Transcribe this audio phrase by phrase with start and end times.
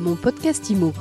[0.00, 0.92] Mon podcast IMO.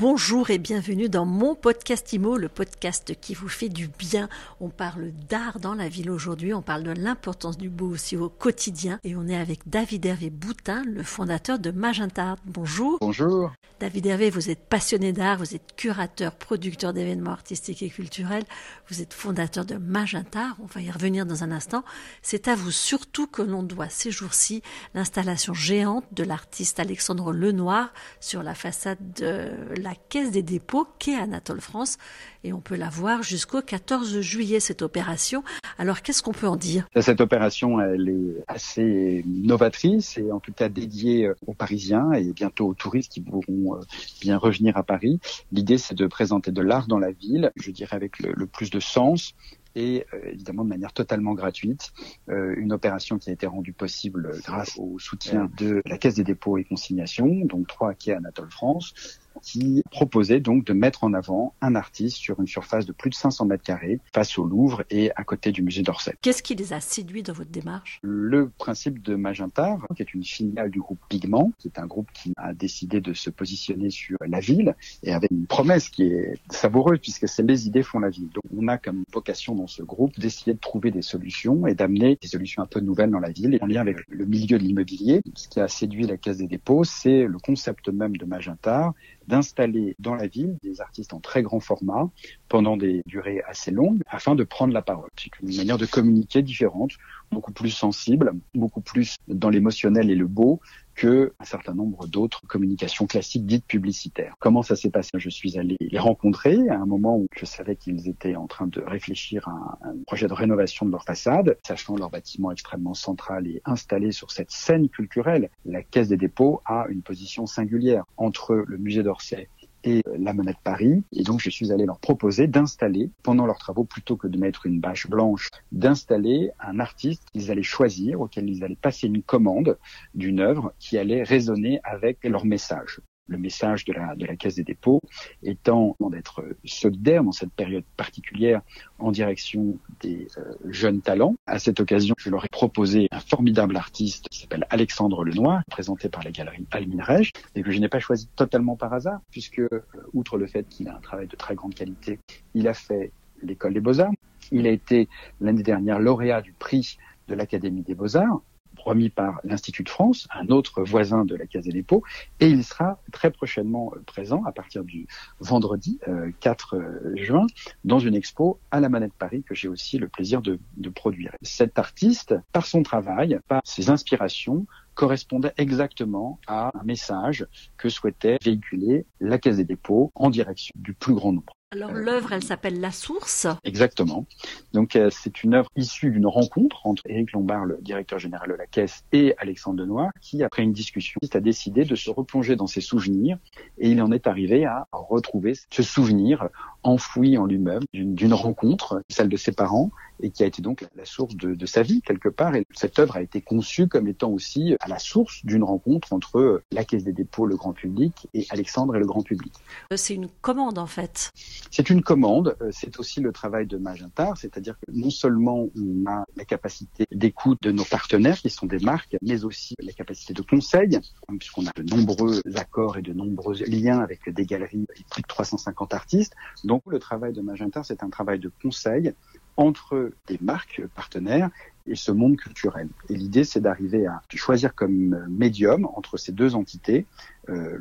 [0.00, 4.30] Bonjour et bienvenue dans mon podcast IMO, le podcast qui vous fait du bien.
[4.58, 8.30] On parle d'art dans la ville aujourd'hui, on parle de l'importance du beau aussi au
[8.30, 12.36] quotidien et on est avec David Hervé Boutin, le fondateur de Magenta.
[12.46, 12.96] Bonjour.
[13.02, 13.52] Bonjour.
[13.78, 18.44] David Hervé, vous êtes passionné d'art, vous êtes curateur, producteur d'événements artistiques et culturels,
[18.88, 21.84] vous êtes fondateur de Magenta, on va y revenir dans un instant.
[22.22, 24.62] C'est à vous surtout que l'on doit ces jours-ci
[24.94, 30.86] l'installation géante de l'artiste Alexandre Lenoir sur la façade de la la Caisse des dépôts
[31.00, 31.98] qu'est Anatole France
[32.44, 35.42] et on peut la voir jusqu'au 14 juillet cette opération.
[35.78, 36.86] Alors qu'est-ce qu'on peut en dire?
[37.00, 42.32] Cette opération, elle est assez novatrice et en tout cas dédiée euh, aux Parisiens et
[42.32, 43.80] bientôt aux touristes qui pourront euh,
[44.20, 45.18] bien revenir à Paris.
[45.50, 48.78] L'idée, c'est de présenter de l'art dans la ville, je dirais avec le, plus de
[48.78, 49.34] sens,
[49.74, 51.90] et euh, évidemment de manière totalement gratuite.
[52.28, 56.58] Une opération qui a été rendue possible grâce au soutien de la Caisse des dépôts
[56.58, 58.94] et consignations, donc trois quais Anatole France,
[59.42, 63.14] qui proposait donc de mettre en avant un artiste sur une surface de plus de
[63.14, 66.14] 500 mètres carrés face au Louvre et à côté du musée d'Orsay.
[66.22, 67.98] Qu'est-ce qui les a séduits dans votre démarche?
[68.02, 72.08] Le principe de Magentar, qui est une filiale du groupe Pigment, qui est un groupe
[72.12, 76.38] qui a décidé de se positionner sur la ville et avec une promesse qui est
[76.50, 78.28] savoureuse puisque c'est les idées font la ville.
[78.28, 82.18] Donc on a comme vocation dans ce groupe d'essayer de trouver des solutions et d'amener
[82.20, 84.64] des solutions un peu nouvelles dans la ville et en lien avec le milieu de
[84.64, 85.22] l'immobilier.
[85.34, 88.94] Ce qui a séduit la Caisse des dépôts, c'est le concept même de Magentar
[89.30, 92.10] d'installer dans la ville des artistes en très grand format
[92.48, 95.08] pendant des durées assez longues afin de prendre la parole.
[95.16, 96.92] C'est une manière de communiquer différente,
[97.30, 100.60] beaucoup plus sensible, beaucoup plus dans l'émotionnel et le beau
[100.94, 104.34] que un certain nombre d'autres communications classiques dites publicitaires.
[104.38, 105.10] Comment ça s'est passé?
[105.14, 108.66] Je suis allé les rencontrer à un moment où je savais qu'ils étaient en train
[108.66, 113.46] de réfléchir à un projet de rénovation de leur façade, sachant leur bâtiment extrêmement central
[113.46, 115.48] et installé sur cette scène culturelle.
[115.64, 119.48] La Caisse des dépôts a une position singulière entre le musée d'Orsay
[119.84, 121.02] et la Monnaie de Paris.
[121.12, 124.66] Et donc, je suis allé leur proposer d'installer, pendant leurs travaux, plutôt que de mettre
[124.66, 129.78] une bâche blanche, d'installer un artiste qu'ils allaient choisir, auquel ils allaient passer une commande
[130.14, 133.00] d'une œuvre qui allait résonner avec leur message
[133.30, 135.00] le message de la, Caisse des dépôts
[135.42, 138.60] étant d'être solidaire dans cette période particulière
[138.98, 141.34] en direction des euh, jeunes talents.
[141.46, 146.08] À cette occasion, je leur ai proposé un formidable artiste qui s'appelle Alexandre Lenoir, présenté
[146.08, 149.84] par la galerie Alminrege, et que je n'ai pas choisi totalement par hasard, puisque, euh,
[150.12, 152.18] outre le fait qu'il a un travail de très grande qualité,
[152.54, 153.12] il a fait
[153.42, 154.12] l'école des beaux-arts.
[154.50, 155.08] Il a été
[155.40, 156.98] l'année dernière lauréat du prix
[157.28, 158.42] de l'Académie des beaux-arts
[158.84, 162.02] remis par l'Institut de France, un autre voisin de la Caisse des dépôts,
[162.40, 165.06] et il sera très prochainement euh, présent à partir du
[165.40, 165.98] vendredi
[166.40, 167.46] 4 euh, euh, juin
[167.84, 171.32] dans une expo à la Manette Paris que j'ai aussi le plaisir de, de produire.
[171.42, 178.38] Cet artiste, par son travail, par ses inspirations, correspondait exactement à un message que souhaitait
[178.42, 181.54] véhiculer la Caisse des dépôts en direction du plus grand nombre.
[181.72, 183.46] Alors l'œuvre, elle s'appelle La Source.
[183.62, 184.26] Exactement.
[184.72, 188.54] Donc euh, c'est une œuvre issue d'une rencontre entre Éric Lombard, le directeur général de
[188.54, 192.66] la Caisse, et Alexandre Denoir, qui, après une discussion, a décidé de se replonger dans
[192.66, 193.38] ses souvenirs
[193.78, 196.48] et il en est arrivé à retrouver ce souvenir
[196.82, 199.90] enfoui en lui-même d'une rencontre, celle de ses parents,
[200.22, 202.54] et qui a été donc la source de, de, sa vie quelque part.
[202.54, 206.62] Et cette œuvre a été conçue comme étant aussi à la source d'une rencontre entre
[206.72, 209.52] la Caisse des dépôts, le grand public, et Alexandre et le grand public.
[209.92, 211.30] Euh, c'est une commande en fait.
[211.70, 212.56] C'est une commande.
[212.60, 217.04] Euh, c'est aussi le travail de Magenta, c'est-à-dire que non seulement on a la capacité
[217.12, 221.36] d'écoute de nos partenaires, qui sont des marques, mais aussi la capacité de conseil, hein,
[221.38, 225.26] puisqu'on a de nombreux accords et de nombreux liens avec des galeries et plus de
[225.26, 226.34] 350 artistes.
[226.64, 229.12] Donc le travail de Magenta, c'est un travail de conseil
[229.56, 231.50] entre des marques partenaires
[231.86, 232.88] et ce monde culturel.
[233.08, 237.06] Et l'idée, c'est d'arriver à choisir comme médium entre ces deux entités
[237.48, 237.76] euh,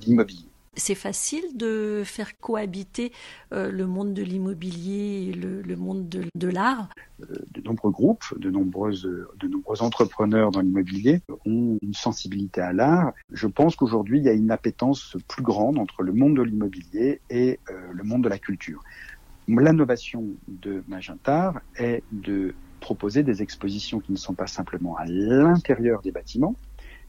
[0.00, 0.48] l'immobilier.
[0.76, 3.12] C'est facile de faire cohabiter
[3.52, 6.88] euh, le monde de l'immobilier et le, monde de, l'art?
[7.18, 9.08] De nombreux groupes, de, nombreuses,
[9.38, 13.12] de nombreux entrepreneurs dans l'immobilier ont une sensibilité à l'art.
[13.30, 17.20] Je pense qu'aujourd'hui, il y a une appétence plus grande entre le monde de l'immobilier
[17.30, 18.82] et euh, le monde de la culture.
[19.46, 26.02] L'innovation de Magentar est de proposer des expositions qui ne sont pas simplement à l'intérieur
[26.02, 26.54] des bâtiments,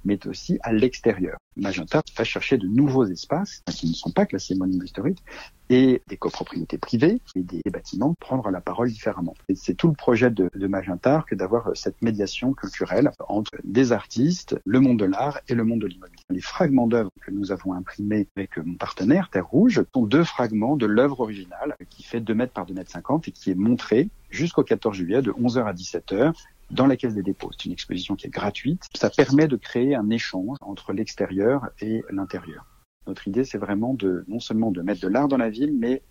[0.06, 1.38] mais aussi à l'extérieur.
[1.58, 5.24] Magenta va chercher de nouveaux espaces qui ne sont pas classés monument historique
[5.70, 9.34] et des copropriétés privées et des bâtiments prendre la parole différemment.
[9.56, 14.60] C'est tout le projet de, de Magentar que d'avoir cette médiation culturelle entre des artistes,
[14.66, 16.24] le monde de l'art et le monde de l'immobilier.
[16.30, 20.76] Les fragments d'œuvres que nous avons imprimés avec mon partenaire Terre Rouge sont deux fragments
[20.76, 24.10] de l'œuvre originale qui fait 2 mètres par 2 mètres 50 et qui est montré
[24.30, 26.34] jusqu'au 14 juillet de 11h à 17h
[26.72, 27.52] dans la Caisse des dépôts.
[27.52, 28.84] C'est une exposition qui est gratuite.
[28.96, 32.66] Ça permet de créer un échange entre l'extérieur et l'intérieur.
[33.08, 36.02] Notre idée, c'est vraiment de non seulement de mettre de l'art dans la ville, mais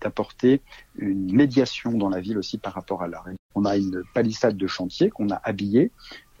[0.00, 0.62] d'apporter
[0.96, 3.26] une médiation dans la ville aussi par rapport à l'art.
[3.56, 5.90] On a une palissade de chantier qu'on a habillée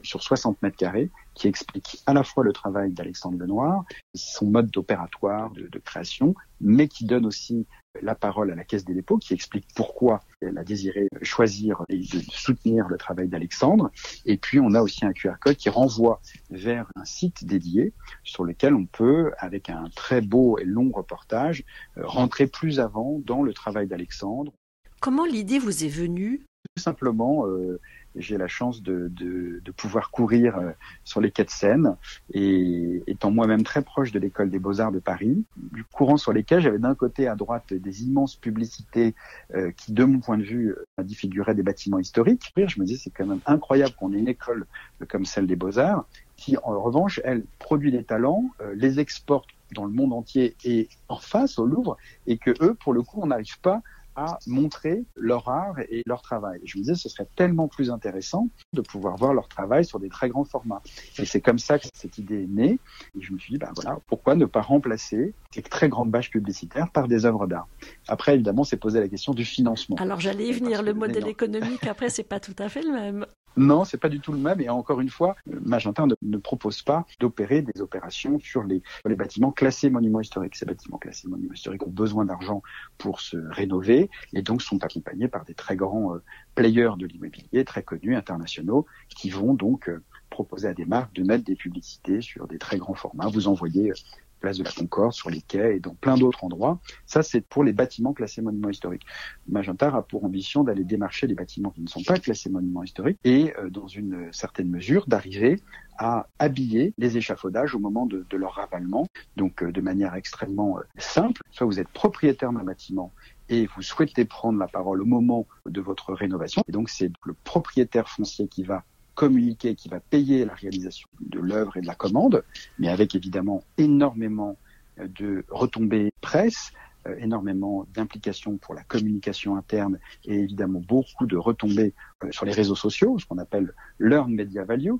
[0.02, 4.70] sur 60 mètres carrés, qui explique à la fois le travail d'Alexandre Lenoir, son mode
[4.70, 7.66] d'opératoire, de, de, création, mais qui donne aussi
[8.00, 11.98] la parole à la Caisse des dépôts, qui explique pourquoi elle a désiré choisir et
[11.98, 13.90] de soutenir le travail d'Alexandre.
[14.24, 16.20] Et puis, on a aussi un QR code qui renvoie
[16.50, 17.92] vers un site dédié
[18.24, 21.64] sur lequel on peut, avec un très beau et long reportage,
[21.96, 24.52] rentrer plus avant dans le travail d'Alexandre.
[25.00, 26.44] Comment l'idée vous est venue?
[26.76, 27.80] Tout simplement, euh,
[28.16, 30.70] j'ai la chance de, de, de, pouvoir courir euh,
[31.04, 31.96] sur les quais de Seine
[32.32, 35.44] et étant moi-même très proche de l'école des beaux-arts de Paris,
[35.92, 39.14] courant sur lesquels j'avais d'un côté à droite des immenses publicités
[39.54, 42.52] euh, qui, de mon point de vue, euh, défiguraient des bâtiments historiques.
[42.56, 44.66] Je me disais c'est quand même incroyable qu'on ait une école
[45.08, 46.06] comme celle des beaux-arts
[46.40, 50.88] qui, en revanche, elle produit des talents, euh, les exporte dans le monde entier et
[51.08, 53.82] en face au Louvre, et que eux, pour le coup, on n'arrive pas
[54.20, 56.60] à montrer leur art et leur travail.
[56.64, 60.08] Je me disais, ce serait tellement plus intéressant de pouvoir voir leur travail sur des
[60.08, 60.82] très grands formats.
[61.18, 62.78] Et c'est comme ça que cette idée est née.
[63.16, 66.30] Et je me suis dit, ben voilà, pourquoi ne pas remplacer ces très grandes bâches
[66.30, 67.66] publicitaires par des œuvres d'art?
[68.08, 69.96] Après, évidemment, c'est posé la question du financement.
[69.96, 73.26] Alors j'allais y venir, le modèle économique, après, c'est pas tout à fait le même.
[73.56, 74.60] Non, c'est pas du tout le même.
[74.60, 79.16] Et encore une fois, Magenta ne, propose pas d'opérer des opérations sur les, sur les
[79.16, 80.56] bâtiments classés monuments historiques.
[80.56, 82.62] Ces bâtiments classés monuments historiques ont besoin d'argent
[82.98, 86.22] pour se rénover et donc sont accompagnés par des très grands euh,
[86.54, 91.24] players de l'immobilier, très connus, internationaux, qui vont donc euh, proposer à des marques de
[91.24, 93.28] mettre des publicités sur des très grands formats.
[93.28, 93.94] Vous envoyez euh,
[94.40, 96.80] place de la Concorde, sur les quais et dans plein d'autres endroits.
[97.06, 99.06] Ça, c'est pour les bâtiments classés monuments historiques.
[99.48, 103.18] Magenta a pour ambition d'aller démarcher les bâtiments qui ne sont pas classés monuments historiques
[103.24, 105.60] et, euh, dans une certaine mesure, d'arriver
[105.98, 109.06] à habiller les échafaudages au moment de, leur ravalement,
[109.36, 111.42] donc euh, de manière extrêmement euh, simple.
[111.50, 113.12] Soit vous êtes propriétaire d'un bâtiment
[113.50, 117.34] et vous souhaitez prendre la parole au moment de votre rénovation, et donc c'est le
[117.44, 118.84] propriétaire foncier qui va
[119.14, 122.44] communiquer, qui va payer la réalisation de l'œuvre et de la commande,
[122.78, 124.56] mais avec évidemment énormément
[124.98, 126.72] de retombées presse,
[127.06, 132.52] euh, énormément d'implications pour la communication interne et évidemment beaucoup de retombées euh, sur les
[132.52, 134.92] réseaux sociaux, ce qu'on appelle learn media value,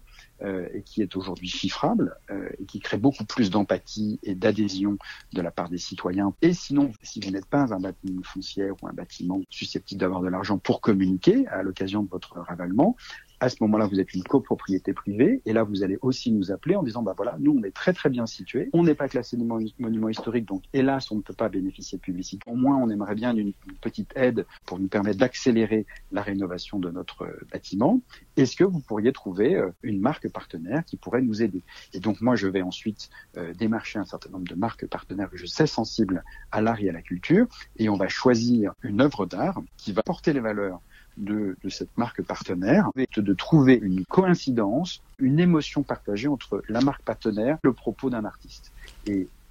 [0.42, 4.96] euh, et qui est aujourd'hui chiffrable euh, et qui crée beaucoup plus d'empathie et d'adhésion
[5.34, 6.32] de la part des citoyens.
[6.40, 10.28] Et sinon, si vous n'êtes pas un bâtiment foncier ou un bâtiment susceptible d'avoir de
[10.28, 12.96] l'argent pour communiquer à l'occasion de votre ravalement,
[13.40, 16.76] à ce moment-là, vous êtes une copropriété privée, et là, vous allez aussi nous appeler
[16.76, 19.36] en disant, bah voilà, nous, on est très très bien situés, on n'est pas classé
[19.78, 22.50] monument historique, donc hélas, on ne peut pas bénéficier de publicité.
[22.50, 26.90] Au moins, on aimerait bien une, petite aide pour nous permettre d'accélérer la rénovation de
[26.90, 28.00] notre euh, bâtiment.
[28.36, 31.62] Est-ce que vous pourriez trouver euh, une marque partenaire qui pourrait nous aider?
[31.94, 35.38] Et donc, moi, je vais ensuite euh, démarcher un certain nombre de marques partenaires que
[35.38, 36.22] je sais sensibles
[36.52, 37.46] à l'art et à la culture,
[37.78, 40.80] et on va choisir une œuvre d'art qui va porter les valeurs
[41.20, 47.58] de, cette marque partenaire, de trouver une coïncidence, une émotion partagée entre la marque partenaire
[47.62, 48.72] le propos d'un artiste.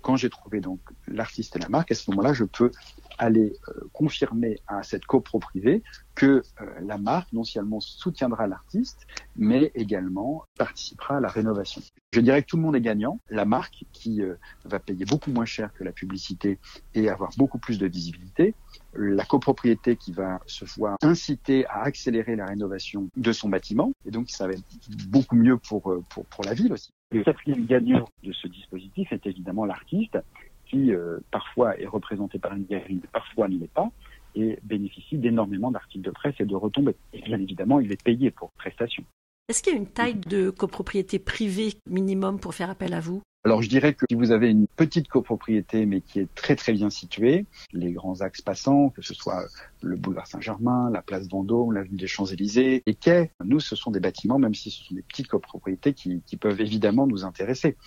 [0.01, 2.72] Quand j'ai trouvé donc l'artiste et la marque, à ce moment-là, je peux
[3.18, 5.84] aller euh, confirmer à cette copro privée
[6.16, 9.06] que euh, la marque non seulement soutiendra l'artiste,
[9.36, 11.81] mais également participera à la rénovation.
[12.14, 13.19] Je dirais que tout le monde est gagnant.
[13.30, 16.59] La marque qui euh, va payer beaucoup moins cher que la publicité
[16.95, 18.56] et avoir beaucoup plus de visibilité,
[18.94, 24.12] la copropriété qui va se voir inciter à accélérer la rénovation de son bâtiment, et
[24.12, 24.64] donc ça va être
[25.09, 26.92] beaucoup mieux pour, pour, pour la ville aussi.
[27.12, 29.26] Le quatrième gagnant de ce dispositif est
[29.66, 30.18] l'artiste
[30.66, 33.89] qui euh, parfois est représenté par une galerie, parfois ne l'est pas,
[34.35, 36.95] et bénéficie d'énormément d'articles de presse et de retombées.
[37.13, 39.04] Et bien évidemment, il est payé pour prestation.
[39.47, 43.23] Est-ce qu'il y a une taille de copropriété privée minimum pour faire appel à vous?
[43.45, 46.73] Alors je dirais que si vous avez une petite copropriété mais qui est très très
[46.73, 49.45] bien située, les grands axes passants, que ce soit
[49.81, 54.01] le boulevard Saint-Germain, la place Vendôme, l'avenue des Champs-Élysées, et quais, nous ce sont des
[54.01, 57.78] bâtiments, même si ce sont des petites copropriétés qui, qui peuvent évidemment nous intéresser.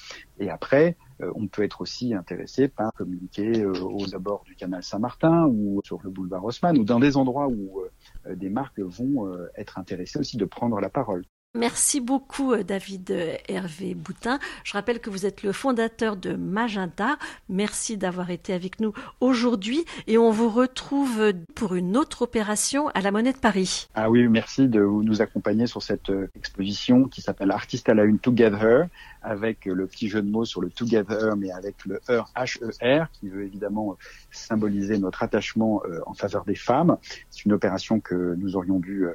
[0.40, 0.96] Et après,
[1.34, 6.00] on peut être aussi intéressé par communiquer euh, aux abords du canal Saint-Martin ou sur
[6.02, 7.80] le boulevard Haussmann ou dans des endroits où
[8.26, 11.24] euh, des marques vont être intéressées aussi de prendre la parole.
[11.54, 14.38] Merci beaucoup euh, David euh, Hervé Boutin.
[14.64, 17.18] Je rappelle que vous êtes le fondateur de Magenta.
[17.50, 22.88] Merci d'avoir été avec nous aujourd'hui et on vous retrouve euh, pour une autre opération
[22.94, 23.90] à la Monnaie de Paris.
[23.94, 28.18] Ah oui, merci de nous accompagner sur cette exposition qui s'appelle Artistes à la une
[28.18, 28.86] Together
[29.20, 33.28] avec le petit jeu de mots sur le Together mais avec le HER H-E-R qui
[33.28, 33.98] veut évidemment
[34.30, 36.96] symboliser notre attachement en faveur des femmes.
[37.42, 39.06] C'est une opération que nous aurions dû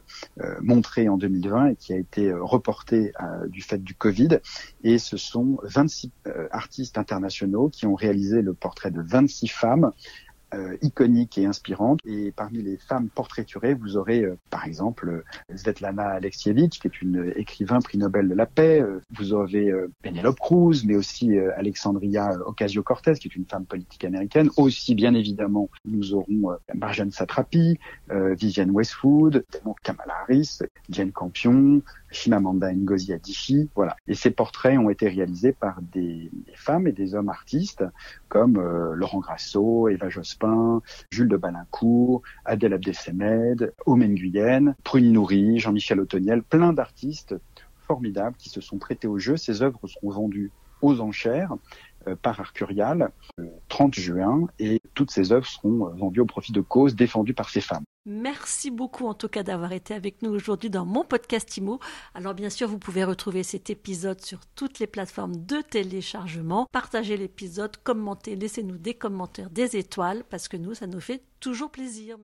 [0.61, 4.39] montrer en 2020 et qui a été euh, reporté euh, du fait du Covid.
[4.83, 9.91] Et ce sont 26 euh, artistes internationaux qui ont réalisé le portrait de 26 femmes
[10.53, 11.99] euh, iconiques et inspirantes.
[12.05, 15.23] Et parmi les femmes portraiturées, vous aurez euh, par exemple
[15.53, 18.81] Svetlana Alexievich, qui est une écrivain prix Nobel de la paix.
[18.81, 24.49] Euh, vous avez Penelope Cruz, mais aussi Alexandria Ocasio-Cortez, qui est une femme politique américaine.
[24.55, 27.77] Aussi, bien évidemment, nous aurons Marjane Satrapi,
[28.09, 29.45] Vivienne Westwood,
[29.83, 33.95] Kamala Harris, Jane Campion, Chimamanda Ngozi Adichie, voilà.
[34.07, 37.83] Et ces portraits ont été réalisés par des, femmes et des hommes artistes
[38.29, 45.59] comme euh, Laurent Grasso, Eva Jospin, Jules de Balincourt, Adèle Abdesemed, Omen Guyenne, Prune Nourri,
[45.59, 47.35] Jean-Michel Otoniel, plein d'artistes
[47.87, 49.37] formidables qui se sont prêtés au jeu.
[49.37, 51.55] Ces œuvres seront vendues aux enchères
[52.15, 56.61] par Arcurial le 30 juin et toutes ces œuvres seront euh, vendues au profit de
[56.61, 57.83] causes défendues par ces femmes.
[58.05, 61.79] Merci beaucoup en tout cas d'avoir été avec nous aujourd'hui dans mon podcast IMO.
[62.15, 66.67] Alors bien sûr, vous pouvez retrouver cet épisode sur toutes les plateformes de téléchargement.
[66.71, 71.69] Partagez l'épisode, commentez, laissez-nous des commentaires, des étoiles, parce que nous, ça nous fait toujours
[71.69, 72.17] plaisir.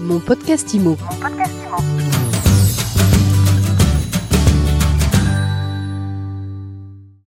[0.00, 0.96] Mon podcast IMO.
[0.96, 2.81] Mon podcast IMO.